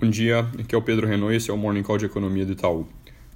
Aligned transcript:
Bom 0.00 0.08
dia, 0.08 0.46
aqui 0.56 0.76
é 0.76 0.78
o 0.78 0.82
Pedro 0.82 1.08
Renault 1.08 1.34
esse 1.34 1.50
é 1.50 1.52
o 1.52 1.56
Morning 1.56 1.82
Call 1.82 1.98
de 1.98 2.06
Economia 2.06 2.46
do 2.46 2.52
Itaú. 2.52 2.86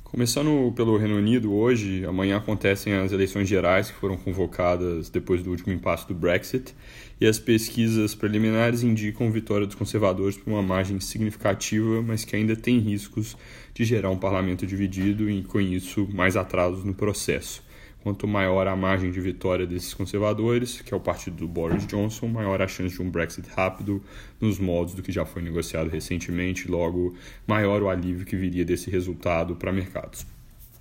Começando 0.04 0.72
pelo 0.76 0.96
Reino 0.96 1.16
Unido, 1.16 1.52
hoje, 1.52 2.04
amanhã 2.06 2.36
acontecem 2.36 2.92
as 2.92 3.10
eleições 3.10 3.48
gerais 3.48 3.90
que 3.90 3.96
foram 3.96 4.16
convocadas 4.16 5.10
depois 5.10 5.42
do 5.42 5.50
último 5.50 5.72
impasse 5.72 6.06
do 6.06 6.14
Brexit 6.14 6.72
e 7.20 7.26
as 7.26 7.36
pesquisas 7.36 8.14
preliminares 8.14 8.84
indicam 8.84 9.28
vitória 9.32 9.66
dos 9.66 9.74
conservadores 9.74 10.36
por 10.36 10.52
uma 10.52 10.62
margem 10.62 11.00
significativa, 11.00 12.00
mas 12.00 12.24
que 12.24 12.36
ainda 12.36 12.54
tem 12.54 12.78
riscos 12.78 13.36
de 13.74 13.84
gerar 13.84 14.10
um 14.10 14.18
parlamento 14.18 14.64
dividido 14.64 15.28
e, 15.28 15.42
com 15.42 15.60
isso, 15.60 16.08
mais 16.12 16.36
atrasos 16.36 16.84
no 16.84 16.94
processo. 16.94 17.60
Quanto 18.02 18.26
maior 18.26 18.66
a 18.66 18.74
margem 18.74 19.12
de 19.12 19.20
vitória 19.20 19.64
desses 19.64 19.94
conservadores, 19.94 20.80
que 20.80 20.92
é 20.92 20.96
o 20.96 21.00
partido 21.00 21.36
do 21.36 21.46
Boris 21.46 21.86
Johnson, 21.86 22.26
maior 22.26 22.60
a 22.60 22.66
chance 22.66 22.96
de 22.96 23.00
um 23.00 23.08
Brexit 23.08 23.48
rápido 23.50 24.02
nos 24.40 24.58
moldes 24.58 24.94
do 24.94 25.02
que 25.04 25.12
já 25.12 25.24
foi 25.24 25.40
negociado 25.40 25.88
recentemente, 25.88 26.68
logo 26.68 27.14
maior 27.46 27.80
o 27.80 27.88
alívio 27.88 28.26
que 28.26 28.34
viria 28.34 28.64
desse 28.64 28.90
resultado 28.90 29.54
para 29.54 29.70
mercados. 29.70 30.26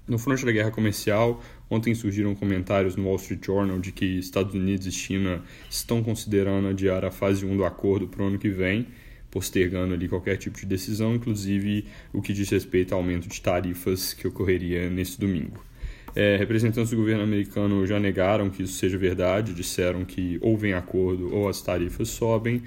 No 0.08 0.18
fronte 0.18 0.44
da 0.44 0.52
guerra 0.52 0.72
comercial, 0.72 1.44
ontem 1.70 1.94
surgiram 1.94 2.34
comentários 2.34 2.96
no 2.96 3.06
Wall 3.06 3.18
Street 3.18 3.46
Journal 3.46 3.80
de 3.80 3.92
que 3.92 4.18
Estados 4.18 4.56
Unidos 4.56 4.88
e 4.88 4.92
China 4.92 5.44
estão 5.70 6.02
considerando 6.02 6.70
adiar 6.70 7.06
a 7.06 7.12
fase 7.12 7.46
1 7.46 7.56
do 7.56 7.64
acordo 7.64 8.08
para 8.08 8.24
o 8.24 8.28
ano 8.30 8.40
que 8.40 8.50
vem, 8.50 8.88
postergando 9.30 9.94
ali 9.94 10.10
qualquer 10.10 10.38
tipo 10.38 10.60
de 10.60 10.66
decisão, 10.66 11.14
inclusive 11.14 11.86
o 12.12 12.20
que 12.20 12.34
diz 12.34 12.50
respeito 12.50 12.94
ao 12.94 13.00
aumento 13.00 13.28
de 13.30 13.40
tarifas 13.40 14.12
que 14.12 14.28
ocorreria 14.28 14.90
nesse 14.90 15.20
domingo. 15.20 15.64
É, 16.16 16.36
representantes 16.36 16.92
do 16.92 16.98
governo 16.98 17.24
americano 17.24 17.86
já 17.86 18.00
negaram 18.00 18.50
que 18.50 18.64
isso 18.64 18.74
seja 18.74 18.98
verdade, 18.98 19.54
disseram 19.54 20.04
que 20.04 20.38
ou 20.42 20.58
vem 20.58 20.74
acordo 20.74 21.34
ou 21.34 21.48
as 21.48 21.62
tarifas 21.62 22.10
sobem. 22.10 22.62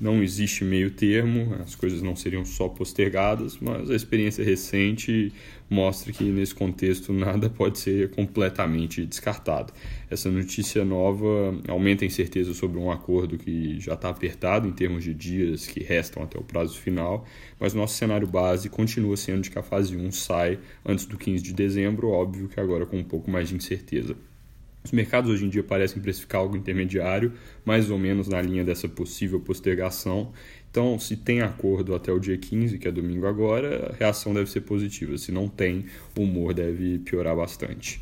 Não 0.00 0.22
existe 0.22 0.64
meio 0.64 0.92
termo, 0.92 1.56
as 1.60 1.74
coisas 1.74 2.00
não 2.00 2.14
seriam 2.14 2.44
só 2.44 2.68
postergadas, 2.68 3.58
mas 3.60 3.90
a 3.90 3.96
experiência 3.96 4.44
recente 4.44 5.32
mostra 5.68 6.12
que 6.12 6.22
nesse 6.22 6.54
contexto 6.54 7.12
nada 7.12 7.50
pode 7.50 7.80
ser 7.80 8.10
completamente 8.10 9.04
descartado. 9.04 9.72
Essa 10.08 10.30
notícia 10.30 10.84
nova 10.84 11.52
aumenta 11.66 12.04
a 12.04 12.06
incerteza 12.06 12.54
sobre 12.54 12.78
um 12.78 12.92
acordo 12.92 13.36
que 13.36 13.80
já 13.80 13.94
está 13.94 14.08
apertado 14.08 14.68
em 14.68 14.72
termos 14.72 15.02
de 15.02 15.12
dias 15.12 15.66
que 15.66 15.82
restam 15.82 16.22
até 16.22 16.38
o 16.38 16.44
prazo 16.44 16.78
final, 16.78 17.26
mas 17.58 17.74
nosso 17.74 17.96
cenário 17.96 18.26
base 18.26 18.68
continua 18.68 19.16
sendo 19.16 19.42
de 19.42 19.50
que 19.50 19.58
a 19.58 19.62
fase 19.64 19.96
1 19.96 20.12
sai 20.12 20.60
antes 20.86 21.06
do 21.06 21.18
15 21.18 21.42
de 21.42 21.52
dezembro, 21.52 22.08
óbvio 22.08 22.48
que 22.48 22.60
agora 22.60 22.86
com 22.86 22.98
um 22.98 23.04
pouco 23.04 23.28
mais 23.28 23.48
de 23.48 23.56
incerteza. 23.56 24.16
Os 24.84 24.92
mercados 24.92 25.30
hoje 25.30 25.44
em 25.44 25.48
dia 25.48 25.62
parecem 25.62 26.00
precificar 26.00 26.40
algo 26.40 26.56
intermediário, 26.56 27.32
mais 27.64 27.90
ou 27.90 27.98
menos 27.98 28.28
na 28.28 28.40
linha 28.40 28.64
dessa 28.64 28.88
possível 28.88 29.40
postergação. 29.40 30.32
Então, 30.70 30.98
se 30.98 31.16
tem 31.16 31.40
acordo 31.40 31.94
até 31.94 32.12
o 32.12 32.18
dia 32.18 32.38
15, 32.38 32.78
que 32.78 32.88
é 32.88 32.92
domingo 32.92 33.26
agora, 33.26 33.90
a 33.90 33.96
reação 33.96 34.32
deve 34.32 34.50
ser 34.50 34.62
positiva. 34.62 35.18
Se 35.18 35.32
não 35.32 35.48
tem, 35.48 35.86
o 36.16 36.22
humor 36.22 36.54
deve 36.54 36.98
piorar 37.00 37.36
bastante. 37.36 38.00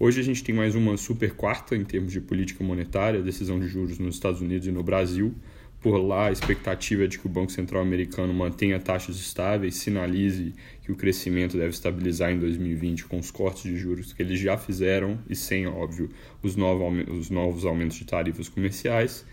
Hoje 0.00 0.20
a 0.20 0.24
gente 0.24 0.44
tem 0.44 0.54
mais 0.54 0.74
uma 0.74 0.96
super 0.96 1.34
quarta 1.34 1.74
em 1.74 1.84
termos 1.84 2.12
de 2.12 2.20
política 2.20 2.62
monetária, 2.62 3.20
decisão 3.20 3.58
de 3.58 3.66
juros 3.66 3.98
nos 3.98 4.14
Estados 4.14 4.40
Unidos 4.40 4.66
e 4.68 4.70
no 4.70 4.82
Brasil. 4.82 5.34
Por 5.80 5.96
lá, 5.96 6.26
a 6.26 6.32
expectativa 6.32 7.04
é 7.04 7.06
de 7.06 7.20
que 7.20 7.26
o 7.26 7.30
Banco 7.30 7.52
Central 7.52 7.82
americano 7.82 8.34
mantenha 8.34 8.80
taxas 8.80 9.16
estáveis, 9.16 9.76
sinalize 9.76 10.52
que 10.82 10.90
o 10.90 10.96
crescimento 10.96 11.56
deve 11.56 11.70
estabilizar 11.70 12.32
em 12.32 12.38
2020 12.40 13.04
com 13.04 13.16
os 13.16 13.30
cortes 13.30 13.62
de 13.62 13.76
juros 13.76 14.12
que 14.12 14.20
eles 14.20 14.40
já 14.40 14.58
fizeram 14.58 15.20
e 15.30 15.36
sem, 15.36 15.68
óbvio, 15.68 16.10
os 16.42 16.56
novos 16.56 17.64
aumentos 17.64 17.96
de 17.96 18.04
tarifas 18.04 18.48
comerciais. 18.48 19.24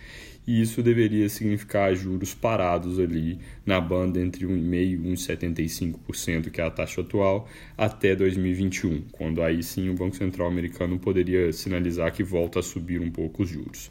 E 0.46 0.62
isso 0.62 0.84
deveria 0.84 1.28
significar 1.30 1.96
juros 1.96 2.36
parados 2.36 3.00
ali 3.00 3.40
na 3.66 3.82
banda 3.82 4.20
entre 4.20 4.46
1,5% 4.46 4.92
e 4.92 4.98
1,75%, 4.98 6.52
que 6.52 6.62
é 6.62 6.64
a 6.64 6.70
taxa 6.70 7.02
atual, 7.02 7.50
até 7.76 8.16
2021, 8.16 9.02
quando 9.12 9.42
aí 9.42 9.64
sim 9.64 9.90
o 9.90 9.96
Banco 9.96 10.16
Central 10.16 10.48
americano 10.48 11.00
poderia 11.00 11.52
sinalizar 11.52 12.14
que 12.14 12.22
volta 12.22 12.60
a 12.60 12.64
subir 12.64 13.02
um 13.02 13.10
pouco 13.10 13.42
os 13.42 13.50
juros. 13.50 13.90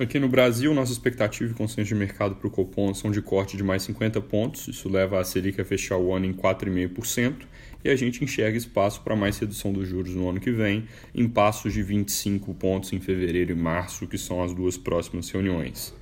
Aqui 0.00 0.18
no 0.18 0.30
Brasil, 0.30 0.72
nossa 0.72 0.92
expectativa 0.92 1.52
e 1.52 1.54
consenso 1.54 1.88
de 1.88 1.94
mercado 1.94 2.34
para 2.34 2.48
o 2.48 2.50
Copom 2.50 2.94
são 2.94 3.10
de 3.10 3.20
corte 3.20 3.54
de 3.54 3.62
mais 3.62 3.82
50 3.82 4.18
pontos, 4.22 4.66
isso 4.66 4.88
leva 4.88 5.20
a 5.20 5.24
Selic 5.24 5.60
a 5.60 5.64
fechar 5.64 5.98
o 5.98 6.14
ano 6.14 6.24
em 6.24 6.32
4,5%, 6.32 7.42
e 7.84 7.90
a 7.90 7.94
gente 7.94 8.24
enxerga 8.24 8.56
espaço 8.56 9.02
para 9.02 9.14
mais 9.14 9.36
redução 9.36 9.74
dos 9.74 9.86
juros 9.86 10.14
no 10.14 10.26
ano 10.30 10.40
que 10.40 10.50
vem, 10.50 10.86
em 11.14 11.28
passos 11.28 11.74
de 11.74 11.82
25 11.82 12.54
pontos 12.54 12.94
em 12.94 12.98
fevereiro 12.98 13.52
e 13.52 13.54
março, 13.54 14.06
que 14.06 14.16
são 14.16 14.42
as 14.42 14.54
duas 14.54 14.78
próximas 14.78 15.28
reuniões. 15.28 15.94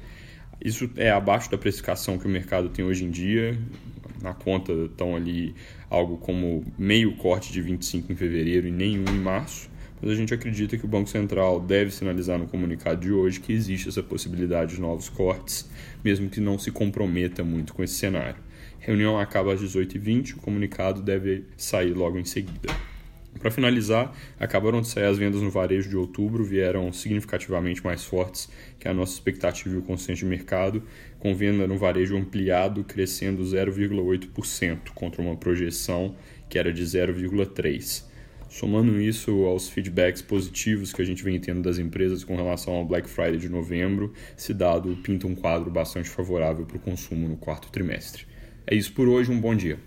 Isso 0.65 0.89
é 0.95 1.11
abaixo 1.11 1.51
da 1.51 1.59
precificação 1.59 2.19
que 2.19 2.27
o 2.27 2.31
mercado 2.31 2.69
tem 2.69 2.85
hoje 2.85 3.05
em 3.05 3.11
dia. 3.11 3.59
Na 4.23 4.33
conta 4.33 4.73
estão 4.73 5.17
ali 5.17 5.57
algo 5.91 6.19
como 6.19 6.65
meio 6.79 7.17
corte 7.17 7.53
de 7.53 7.61
25 7.61 8.13
em 8.13 8.15
fevereiro 8.15 8.69
e 8.69 8.71
nenhum 8.71 9.07
em 9.13 9.19
março 9.19 9.69
mas 10.01 10.11
a 10.11 10.15
gente 10.15 10.33
acredita 10.33 10.77
que 10.77 10.85
o 10.85 10.89
Banco 10.89 11.09
Central 11.09 11.61
deve 11.61 11.91
sinalizar 11.91 12.39
no 12.39 12.47
comunicado 12.47 13.01
de 13.01 13.13
hoje 13.13 13.41
que 13.41 13.53
existe 13.53 13.89
essa 13.89 14.03
possibilidade 14.03 14.77
de 14.77 14.81
novos 14.81 15.09
cortes, 15.09 15.69
mesmo 16.05 16.29
que 16.29 16.41
não 16.41 16.59
se 16.59 16.71
comprometa 16.71 17.43
muito 17.43 17.75
com 17.75 17.83
esse 17.83 17.95
cenário. 17.95 18.41
A 18.81 18.87
reunião 18.87 19.19
acaba 19.19 19.53
às 19.53 19.61
18h20, 19.61 20.35
o 20.35 20.37
comunicado 20.39 21.03
deve 21.03 21.45
sair 21.57 21.93
logo 21.93 22.19
em 22.19 22.25
seguida. 22.25 22.69
Para 23.39 23.51
finalizar, 23.53 24.13
acabaram 24.39 24.81
de 24.81 24.89
sair 24.89 25.05
as 25.05 25.17
vendas 25.17 25.41
no 25.41 25.51
varejo 25.51 25.89
de 25.89 25.97
outubro, 25.97 26.45
vieram 26.45 26.93
significativamente 26.93 27.85
mais 27.85 28.05
fortes 28.05 28.49
que 28.81 28.89
a 28.89 28.95
nossa 28.95 29.13
expectativa 29.13 29.75
e 29.75 29.79
o 29.79 29.83
consenso 29.83 30.21
de 30.21 30.25
mercado, 30.25 30.83
com 31.21 31.35
venda 31.35 31.67
no 31.67 31.79
varejo 31.79 32.17
ampliado 32.17 32.83
crescendo 32.83 33.43
0,8% 33.45 34.91
contra 34.95 35.23
uma 35.23 35.37
projeção 35.37 36.17
que 36.49 36.59
era 36.59 36.73
de 36.73 36.83
0,3%. 36.83 38.08
Somando 38.49 38.99
isso 39.01 39.45
aos 39.45 39.69
feedbacks 39.69 40.23
positivos 40.23 40.93
que 40.93 41.03
a 41.03 41.05
gente 41.05 41.23
vem 41.23 41.39
tendo 41.39 41.61
das 41.61 41.79
empresas 41.79 42.25
com 42.25 42.35
relação 42.35 42.75
ao 42.75 42.85
Black 42.85 43.09
Friday 43.09 43.37
de 43.37 43.49
novembro, 43.49 44.13
esse 44.37 44.55
dado 44.55 44.97
pinta 45.03 45.27
um 45.27 45.35
quadro 45.35 45.71
bastante 45.71 46.09
favorável 46.09 46.65
para 46.65 46.79
o 46.79 46.81
consumo 46.81 47.29
no 47.29 47.37
quarto 47.37 47.71
trimestre. 47.71 48.27
É 48.67 48.75
isso 48.75 48.93
por 48.93 49.07
hoje, 49.07 49.31
um 49.31 49.41
bom 49.41 49.55
dia. 49.55 49.79